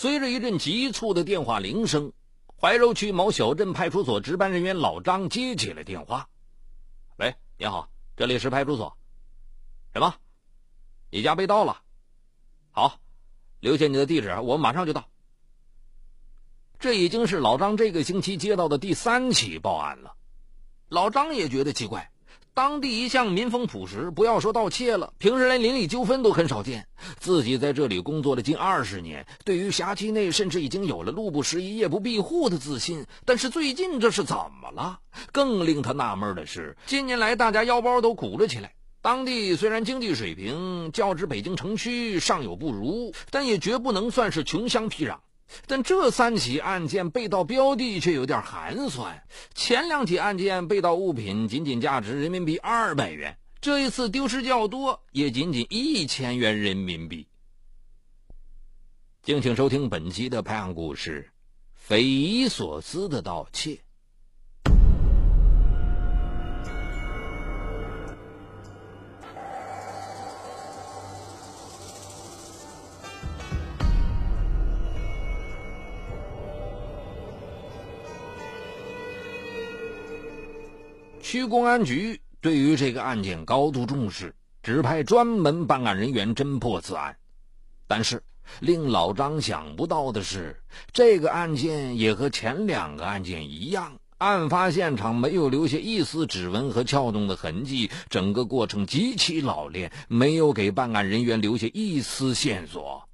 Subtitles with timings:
[0.00, 2.12] 随着一阵急促的电话铃声，
[2.56, 6.28] 怀柔区某小镇派出所值班人员老张接起了电话
[7.18, 8.96] ：“喂，你好，这里是派出所。
[9.92, 10.14] 什么？
[11.10, 11.82] 你家被盗了？
[12.70, 13.00] 好，
[13.58, 15.08] 留下你的地址，我马上就到。”
[16.78, 20.14] 这已经是老张这个星期接到的第三起报案了。
[20.88, 22.12] 老张也觉得奇怪。
[22.58, 26.88] 当地一向民风朴实，不要说盗窃了，平时连邻里纠纷都很少见。
[27.20, 33.06] 自己在这里工作了近二十年，对于辖区内甚至已经有了路不拾遗、夜不闭户的自信。
[33.24, 34.98] 但是最近这是怎么了？
[35.30, 38.72] 更令他纳闷的是，近年来大家腰包都鼓了起来。
[39.02, 45.18] 当地虽然经济水平较之北京城区尚有不如，但也绝不能算是穷乡僻壤。
[45.66, 49.22] 但这三起案件被盗标的却有点寒酸。
[49.54, 57.26] 前两起案件被盗物品仅仅价值人民币二百元，这一次丢失较多，也仅仅一千元人民币。
[59.22, 61.30] 敬请收听本期的拍案故事：
[61.74, 63.80] 匪夷所思的盗窃。
[81.30, 87.18] 区公安局对于这个案件高度重视，指派专门办案人员侦破此案。
[87.86, 88.22] 但是，
[88.60, 103.06] 令老张想不到的是，这个案件也和前两个案件一样，案发现场没有留下一丝指纹和撬动的痕迹，整个过程极其老练，没有给办案人员留下一丝线索。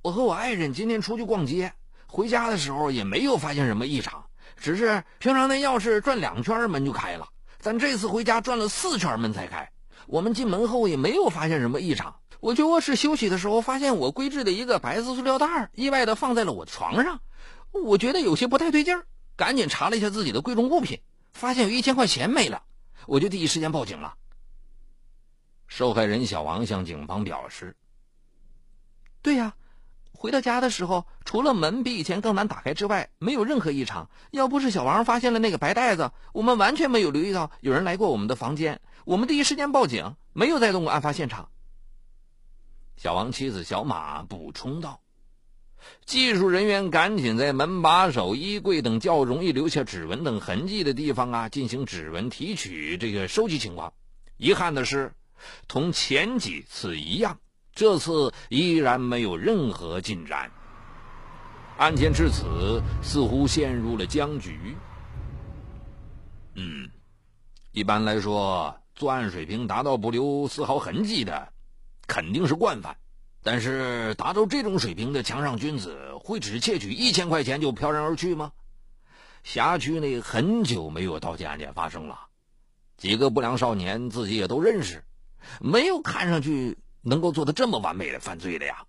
[0.00, 1.72] 我和我爱人今天出去逛街，
[2.06, 4.26] 回家的时候也没有发现什么异常。
[4.56, 9.70] 只是平常那钥匙转两圈门就开了，咱这次回家转了四圈门才开。
[10.06, 12.14] 我们进门后也没有发现什么异常。
[12.40, 17.20] 我去卧室休息的时候，发现我规制的一个白色塑料袋意外的放在了我的床上，
[17.70, 19.04] 我觉得有些不太对劲儿，
[19.36, 21.00] 赶紧查了一下自己的贵重物品，
[21.32, 22.62] 发现有一千块钱没了，
[23.06, 24.14] 我就第一时间报警了。
[25.66, 27.76] 受害人小王向警方表示
[29.22, 29.54] ：“对呀。”
[30.20, 34.10] 回到家的时候，除了门比以前更难打开之外，没有任何异常。
[34.30, 38.82] 要不是小王发现了那个白袋子，我们完全没有留意到有人来过我们的房间。
[39.06, 41.48] 我们第一时间报警，没有再动过案发现场。
[42.98, 45.00] 小王妻子小马补充道
[46.04, 53.94] ：“技术人员赶紧在门把手、衣柜等较容易留下指纹等痕迹的地方啊，进行指纹提取，这个收集情况。
[54.36, 55.14] 遗憾的是，
[55.66, 57.38] 同前几次一样。”
[57.80, 60.50] 这次依然没有任何进展，
[61.78, 64.76] 案件至此似乎陷入了僵局。
[66.54, 66.90] 嗯，
[67.72, 71.54] 一般来说，作案水平达到不留丝毫痕迹的，
[72.06, 72.98] 肯定是惯犯。
[73.42, 78.52] 但是，达到这种水平的强上君子，会只窃取一千块钱就飘然而去吗？
[79.42, 82.26] 辖区内很久没有盗窃案件发生了，
[82.98, 85.02] 几个不良少年自己也都认识，
[85.62, 86.76] 没有看上去。
[87.02, 88.86] 能够做的这么完美的犯罪的呀？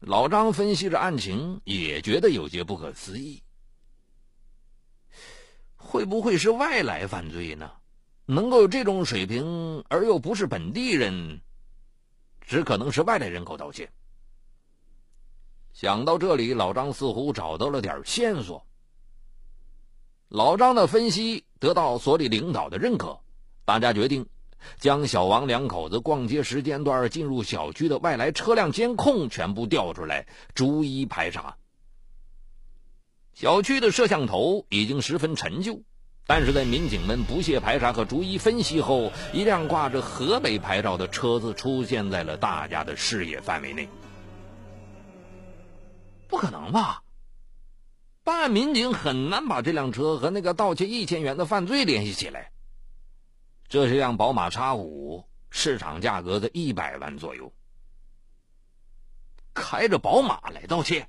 [0.00, 3.42] 老张分析着案情，也觉得有些不可思议。
[5.76, 7.70] 会不会是外来犯罪呢？
[8.26, 11.40] 能够有这种水平而又不是本地人，
[12.40, 13.90] 只可能是外来人口盗窃。
[15.72, 18.66] 想到这里，老张似乎找到了点线索。
[20.28, 23.20] 老张的分析得到所里领导的认可，
[23.64, 24.28] 大家决定。
[24.78, 31.56] 将小王两口子逛街时间段进入小区的外来车辆监控全部调出来，逐一排查。
[33.34, 35.82] 小区的摄像头已经十分陈旧，
[36.26, 43.88] 但是在民警们不懈排查和逐一分析后，一辆挂着河北牌照的车子出现在了大家的视野范围内。
[46.28, 47.02] 不可能吧？
[48.24, 52.50] 办案民警很难把这辆车和那个盗窃一千元的犯罪联系起来。
[53.68, 57.52] 这是辆宝马叉五，市场价格在一百万左右。
[59.54, 61.08] 开着宝马来盗窃，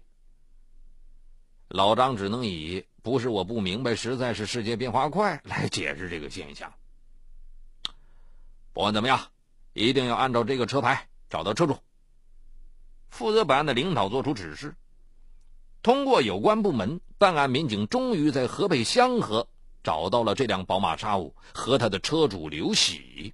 [1.68, 6.74] 老张只能以“不是我不明白，实在是世界变化快”来解释这个现象。
[8.74, 9.32] 不管怎么样，
[9.74, 11.78] 一定要按照这个车牌找到车主。
[13.10, 14.76] 负责本案的领导作出指示，
[15.84, 19.48] 通过有关部门，办案民警终于在河北香河。
[19.88, 23.34] 找到了这辆宝马叉五和他的车主刘喜。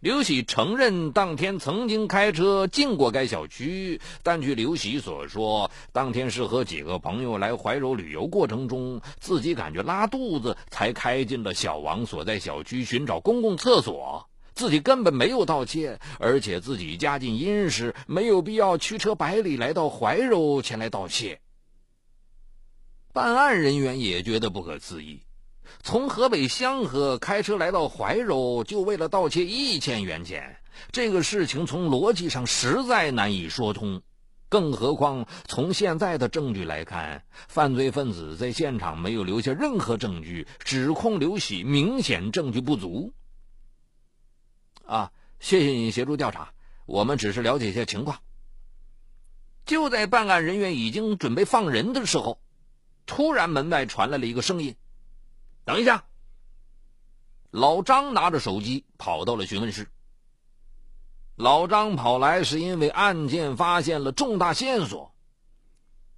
[0.00, 14.28] 刘喜承认当天曾经开车进过该小区，但据刘喜所说，当天是和几个朋友来怀柔旅游过程中，自己感觉拉肚子，才开进了小王所在小区寻找公共厕所。
[14.52, 21.40] 自己根本没有盗窃，而且自己家境殷实，没有必要驱车百里来到怀柔前来盗窃。
[23.12, 25.20] 办案人员也觉得不可思议，
[25.82, 30.60] 从河北香河开车来到怀柔，就为了盗窃一千元钱，
[30.92, 34.02] 这个事情从逻辑上实在难以说通。
[34.48, 43.12] 更何况从现在的证据来看，犯罪分子在现场没有留下任何证据，指控刘喜明显证据不足。
[44.84, 46.52] 啊，谢谢你协助调查，
[46.84, 48.18] 我们只是了解一下情况。
[49.66, 52.40] 就在办案人员已经准备放人的时候，
[53.06, 54.74] 突然门外传来了一个声音
[55.64, 56.04] ：“等一下！”
[57.50, 59.88] 老张拿着手机跑到了询问室。
[61.36, 65.14] 老张跑来是因为案件发现了重大线索。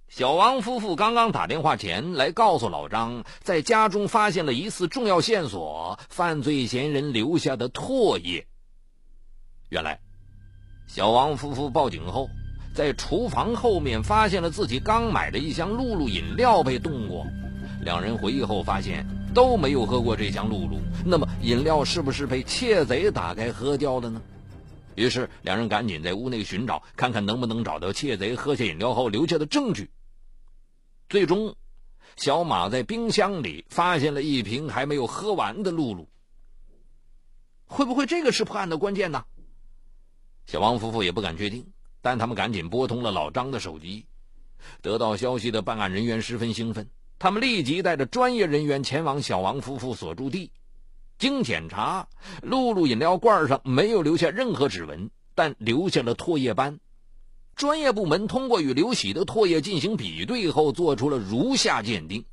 [0.09, 8.45] 小王夫妇刚刚打电话前来告诉老张，在家中发现了疑似重要线索——犯罪嫌疑人留下的唾液。
[9.69, 9.99] 原来，
[10.87, 12.29] 小王夫妇报警后，
[12.75, 17.25] 在厨房后面发现了自己刚买的一箱露露饮料被动过。
[17.81, 24.21] 两人回忆后发现都没有喝过这箱露露，那么饮料是不是被窃贼打开喝掉了呢？
[24.95, 29.89] 于是两人赶紧在屋内寻找，看看能不能找到窃贼喝下饮料后留下的证据。
[31.09, 31.55] 最终，
[32.15, 36.07] 小马在冰箱里发现了一瓶还没有喝完的露露。
[37.65, 39.25] 会不会这个是破案的关键呢？
[40.45, 41.65] 小王夫妇也不敢确定，
[42.01, 44.05] 但他们赶紧拨通了老张的手机。
[44.81, 46.87] 得到消息的办案人员十分兴奋，
[47.23, 50.51] 他们立即带着专业人员前往小王夫妇所住地。
[51.17, 52.09] 经检查，
[52.41, 56.81] 露露饮料罐上没有留下任何指纹，但留下了唾液斑。
[57.55, 62.25] 专业部门通过与刘喜的唾液进行比对后，做出了如下鉴定：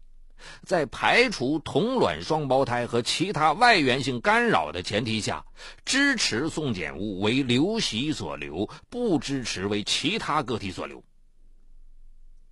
[0.64, 5.44] 在排除同卵双胞胎和其他外源性干扰的前提下，
[5.84, 11.04] 支持送检物为刘喜所留，不支持为其他个体所留。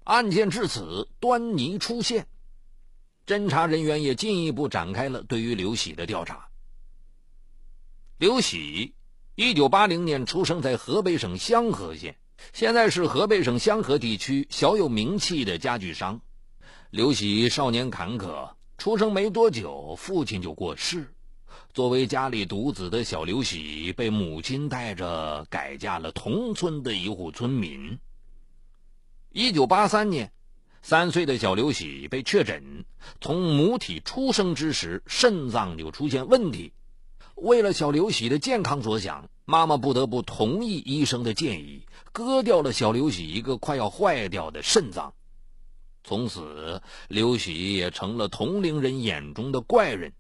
[0.09, 2.29] 案件至此，端倪出现。
[3.27, 6.49] 侦查人员也进一步展开了对于刘喜的调查。
[8.17, 8.95] 刘喜，
[9.35, 12.17] 一九八零年出生在河北省香河县。
[12.55, 16.23] 现在是河北省香河地区小有名气的家具商。
[16.89, 21.13] 刘喜少年坎坷，出生没多久，父亲就过世。
[21.75, 27.99] 作为家里独子的小刘喜，被母亲带着改嫁了同村的一户村民。
[29.39, 30.33] 一九八三年，
[30.83, 32.85] 三岁的小刘喜被确诊，
[33.21, 36.73] 从母体出生之时，肾脏就出现问题。
[37.37, 41.87] 为了小刘喜的健康着想，妈妈不得不同意医生的建议。
[42.11, 45.15] 割掉了小刘喜一个快要坏掉的肾脏，
[46.03, 50.15] 从此刘喜也成了同龄人眼中的怪人。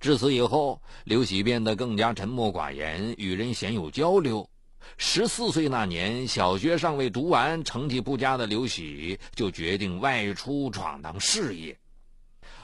[0.00, 4.50] 至此以后，刘喜变得更加沉默寡言，与人鲜有交流。
[4.96, 11.78] 十四岁那年，小学尚未读完，成绩不佳的刘喜就决定外出闯荡事业。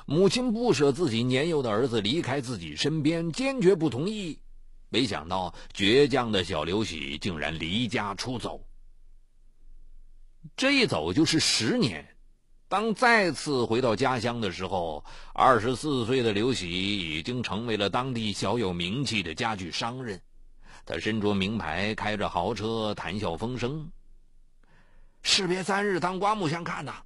[0.06, 4.38] 母亲不舍自己年幼的儿子离开自己身边，坚决不同意。
[4.88, 8.60] 没想到，倔强的小刘喜竟然离家出走。
[10.56, 12.06] 这一走就是十年。
[12.68, 15.04] 当再次回到家乡的时候，
[15.34, 16.68] 二十四岁的刘喜
[16.98, 20.20] 已经成为了当地小有名气的家具商人。
[20.86, 23.90] 他身着名牌，开着豪车，谈笑风生。
[25.20, 27.02] 士别三日，当刮目相看呐！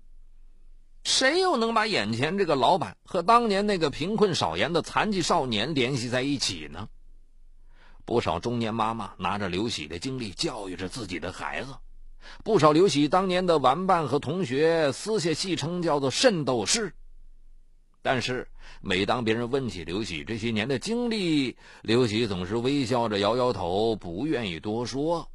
[1.03, 6.87] 谁又能把眼前这个老板和当年那个贫困少言的残疾少年联系在一起呢？
[8.05, 11.75] 不少中年妈妈拿着刘喜的经历教育着自己的孩子，
[12.45, 16.93] 不少刘喜当年的玩伴和同学私下戏称叫做“圣斗士”。
[18.02, 18.49] 但是
[18.80, 25.30] 每当别人问起刘喜这些年的经历，刘喜总是微笑着摇摇头，不愿意多说。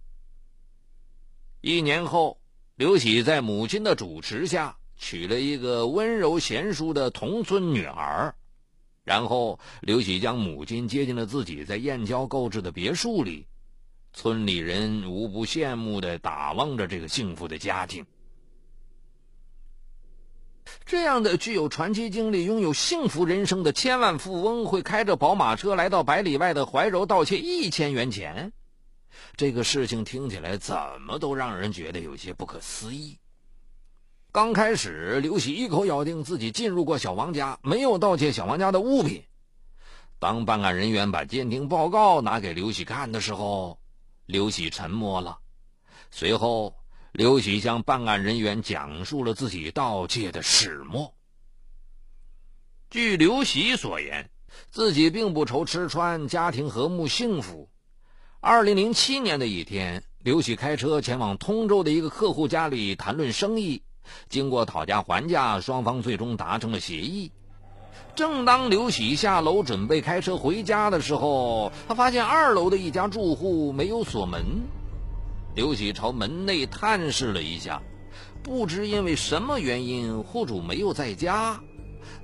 [1.61, 2.39] 一年后，
[2.75, 8.33] 刘喜在母亲的主持下娶了一个温柔贤淑的同村女儿。
[9.03, 13.45] 然后，刘喜将母亲接进了自己在燕郊购置的别墅里，
[14.13, 18.03] 村里人无不羡慕的打望着这个幸福的家庭。
[20.85, 28.53] 这样的具有传奇经历、拥有幸福人生的千万富翁，会开着宝马车来到百里外的怀柔盗窃一千元钱，
[29.35, 33.17] 这个事情听起来怎么都让人觉得有些不可思议。
[34.31, 39.23] 刚开始，刘喜一口咬定自己进入过小王家，没有盗窃小王家的物品。
[40.19, 43.79] 当办案人员把鉴定报告拿给刘喜看的时候，
[44.27, 45.39] 刘喜沉默了。
[46.11, 46.75] 随后，
[47.17, 51.13] 刘喜向办案人员讲述了自己盗窃的始末。
[52.89, 54.29] 据刘喜所言，
[54.69, 57.69] 自己并不愁吃穿，家庭和睦幸福。
[58.41, 63.83] 二零零七年的一天，刘喜开车前往通州的一个客户家里谈论生意。
[64.27, 67.31] 经过讨价还价，双方最终达成了协议。
[68.17, 74.43] 正当刘喜下楼准备开车回家的时候，他发现二楼的一家住户没有锁门。
[75.55, 77.81] 刘喜朝门内探视了一下，
[78.43, 81.61] 不知因为什么原因，户主没有在家。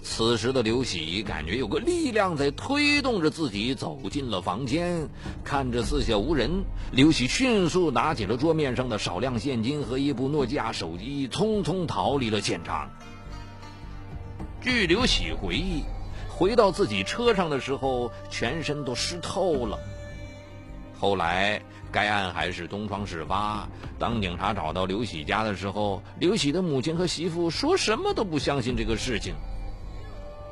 [0.03, 5.07] 此时的刘喜感觉有个力量在推动着自己走进了房间，
[5.45, 12.89] 看着四下无人，刘喜迅速拿起了桌面上的少量现金和一部诺基亚手机，匆匆逃离了现场。
[14.59, 15.83] 据刘喜回忆，
[16.29, 19.79] 回到自己车上的时候，全身都湿透了。
[21.01, 21.59] 后来，
[21.91, 23.67] 该案还是东窗事发。
[23.97, 29.33] 当警察找到刘喜家的时候，刘喜的母亲和媳妇说什么都不相信这个事情。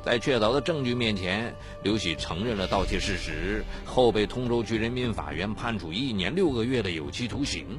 [0.04, 1.54] 在确凿的证据面前，
[1.84, 7.78] 刘喜承认了盗窃事实，后被通州区人民法院判处一年六个月的有期徒刑。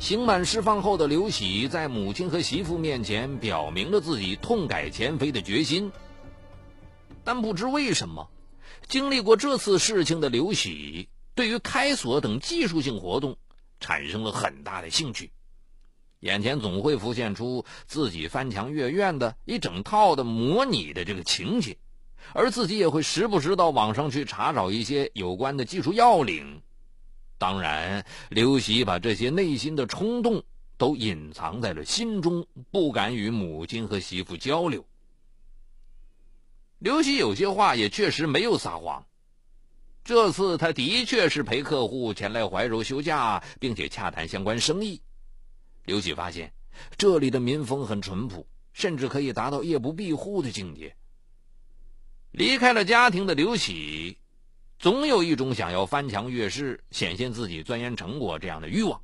[0.00, 5.92] 刑满释放后的刘喜，在母亲和媳妇面前表明了自己痛改前非的决心。
[7.22, 8.28] 但不知为什么，
[8.88, 13.36] 经历过这次事情的刘喜，对于开锁等技术性活动
[13.80, 15.30] 产生了很大的兴趣。
[16.20, 21.76] 眼前总会浮现出自己翻墙越院的一整套的模拟的这个情节，
[22.32, 26.62] 而自己也会时不时到网上去查找一些有关的技术要领。
[27.36, 30.44] 当然，刘喜把这些内心的冲动
[30.78, 34.86] 都隐藏在了心中，不敢与母亲和媳妇交流。
[36.78, 39.06] 刘喜有些话也确实没有撒谎，
[40.04, 45.00] 这次他的确是陪客户前来怀柔休假，并且洽谈相关生意。
[45.84, 46.52] 刘喜发现，
[46.98, 50.94] 这里的民风很淳朴，甚至可以达到夜不闭户的境界。
[52.32, 54.18] 离开了家庭的刘喜，
[54.78, 59.00] 总有一种想要翻墙越室、显现自己钻研成果这样的欲望。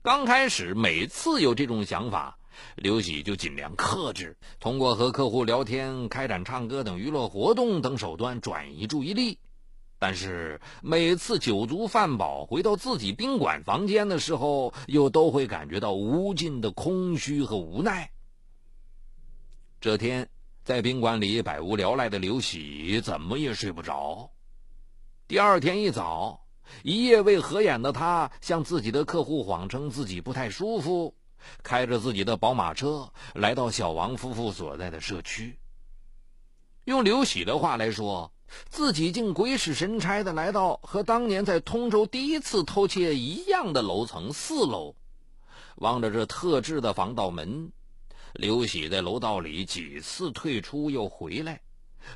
[0.00, 2.38] 刚开始，每次有这种想法，
[2.76, 9.38] 刘喜就尽量克制，通过和客户聊天、开展唱歌等娱乐活动等手段转移注意力。
[9.98, 18.10] 但是每次酒足饭饱回到自己宾馆房间的时候，又都会感觉到无尽的空虚和无奈。
[19.80, 20.28] 这天
[20.62, 24.30] 在宾馆里百无聊赖的刘喜怎么也睡不着。
[25.26, 26.44] 第二天一早，
[26.82, 31.14] 一夜未合眼的他向自己的客户谎称自己不太舒服，
[31.62, 35.58] 开着自己的宝马车来到小王夫妇所在的社区。
[36.84, 38.30] 用刘喜的话来说。
[38.68, 44.94] 自己竟鬼使神差的来到和当年在通州第一次偷窃一样的楼层四楼，
[45.76, 47.72] 望着这特制的防盗门，
[48.34, 51.62] 刘喜在楼道里几次退出又回来，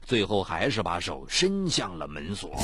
[0.05, 2.55] 最后还是把手伸向了门锁。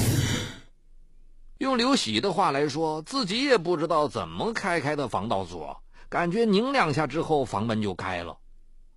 [1.59, 5.83] 用刘喜的话来说，自己也不知道怎么开开的防盗锁，
[6.15, 8.39] 感觉拧两下之后房门就开了。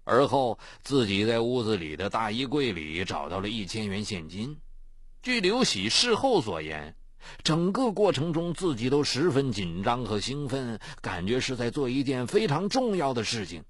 [0.04, 4.56] 而后自己在屋子里的大衣柜里找到了一千元现金。
[5.24, 6.96] 据刘喜事后所言，
[7.42, 13.64] 整个过程中自己都十分紧张和兴奋，感觉是在做一件非常重要的事情。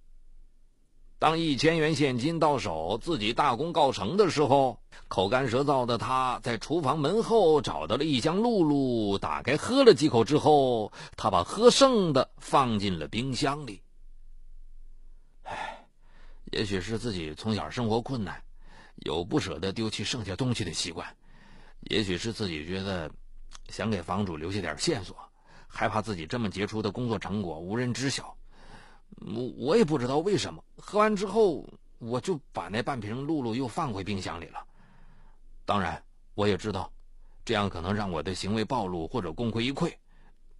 [1.19, 13.81] 当一千元现金到手，自己大功告成的时候，口干舌燥的他在厨房门后找到了一箱露露，打开喝了几口之后，他把喝剩的放进了冰箱里。
[15.41, 15.83] 唉，
[16.51, 18.39] 也许是自己从小生活困难，
[18.97, 21.07] 有不舍得丢弃剩下东西的习惯。
[21.89, 23.09] 也许是自己觉得
[23.69, 25.17] 想给房主留下点线索，
[25.67, 28.37] 害怕自己这么杰出的工作成果无人知晓。
[29.15, 31.67] 我我也不知道为什么，喝完之后
[31.99, 34.65] 我就把那半瓶露露又放回冰箱里了。
[35.65, 36.03] 当然，
[36.35, 36.91] 我也知道
[37.45, 39.93] 这样可能让我的行为暴露或者功亏一篑，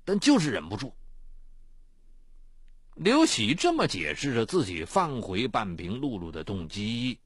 [0.06, 0.94] 但就是忍不住。
[2.96, 7.20] 刘喜这么解释着自己放回半瓶露露的动机。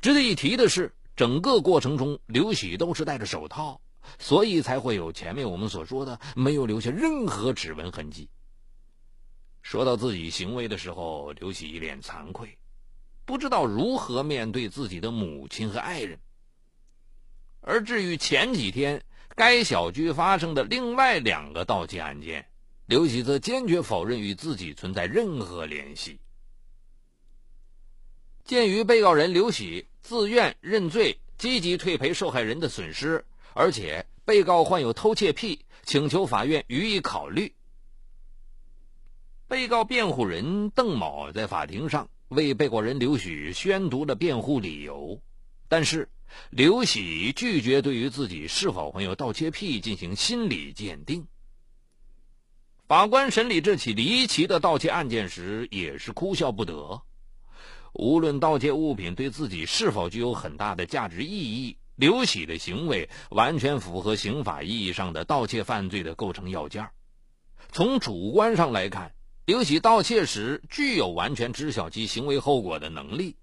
[0.00, 0.94] 值得一提的是。
[1.16, 3.80] 整个过程中，刘喜都是戴着手套，
[4.18, 8.28] 所以才会有前面我们所说的没有留下任何指纹痕迹。
[9.64, 12.58] 说到自己行为的时候，刘喜一脸惭愧，
[13.24, 16.18] 不知道如何面对自己的母亲和爱人。
[17.62, 19.02] 而至于前几天
[19.34, 22.46] 该小区发生的另外两个盗窃案件，
[22.84, 26.20] 刘喜则坚决否认与自己存在任何联系。
[28.44, 37.54] 鉴于被告人刘喜自愿认罪，积极退赔受害人的损失，而且被告患有偷窃癖，请求法院予以考虑。
[39.46, 45.20] 被告辩护人邓某在法庭上为被告人刘喜宣读了辩护理由，
[45.68, 46.08] 但是
[46.50, 51.26] 刘喜拒绝对于自己是否患有盗窃癖进行心理鉴定。
[52.86, 57.02] 法官审理这起离奇的盗窃案件时，也是哭笑不得。
[57.92, 66.90] 无论盗窃物品对自己是否具有很大的价值意义，刘喜的行为完全符合刑法意义上的盗窃犯罪的构成要件。
[67.70, 69.14] 从主观上来看，
[69.46, 73.36] 刘喜盗窃时具有完全知晓其行为后果的能力。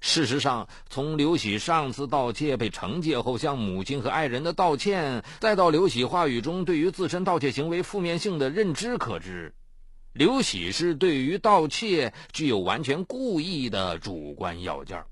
[0.00, 9.52] 事实上，从刘喜上次盗窃被惩戒后向母亲和爱人的道歉，再到刘喜话语中对于自身盗窃行为负面性的认知可知。
[10.12, 15.02] 刘喜是对于盗窃具有完全故意的主观要件。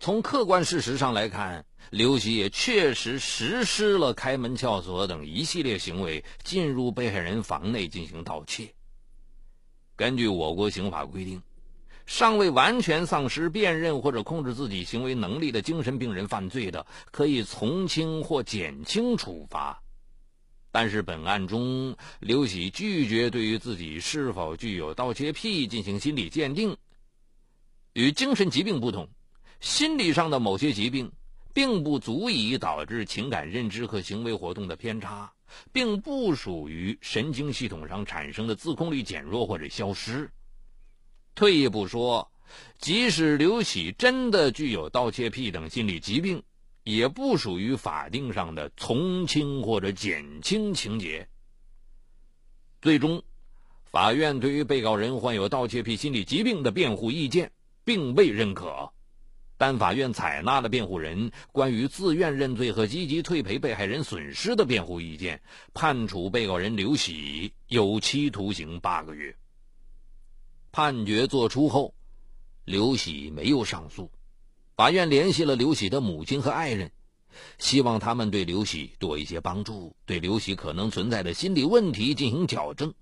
[0.00, 8.72] 从客观事实上来看，刘喜也确实实施了开门撬锁等一系列行为，进入被害人房内进行盗窃。
[9.96, 11.40] 根据我国刑法规定，
[12.04, 19.80] 尚未完全丧失辨认或者控制自己行为能力的精神病人犯罪的，可以从轻或减轻处罚。
[20.72, 26.76] 但是本案中，刘喜拒绝对于自己是否具有盗窃癖进行心理鉴定。
[27.92, 29.08] 与精神疾病不同，
[29.60, 31.12] 心理上的某些疾病
[31.52, 35.32] 并不足以导致情感认知和行为活动的偏差，
[35.72, 40.30] 并不属于神经系统上产生的自控力减弱或者消失。
[41.34, 42.30] 退一步说，
[42.78, 46.42] 即使刘喜真的具有盗窃癖等心理疾病。
[46.86, 51.28] 也不属于法定上的从轻或者减轻情节。
[52.82, 53.22] 最终，
[53.86, 57.52] 法院对于被告人患有盗窃癖心理疾病的辩护意见
[57.84, 58.92] 并未认可，
[59.56, 65.40] 但法院采纳了辩护人关于自愿认罪和积极退赔被害人损失的辩护意见，
[65.72, 69.36] 判处被告人刘喜有期徒刑八个月。
[70.72, 71.94] 判决作出后，
[72.64, 74.10] 刘喜没有上诉。
[74.76, 76.90] 法院联系了刘喜的母亲和爱人，
[77.58, 82.92] 希望他们对刘喜多一些帮助，对刘喜可能存在的心理问题进行矫正。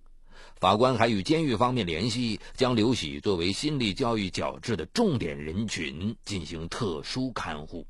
[0.60, 7.86] 法官还与监狱方面联系，将刘喜作为心理教育矫治的重点人群进行特殊看护。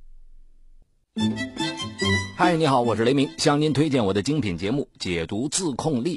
[2.37, 6.17] 嗨，你好，我是雷鸣，向您推荐我的精品节目《解读自控力》。